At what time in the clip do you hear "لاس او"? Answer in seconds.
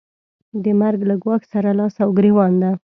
1.79-2.09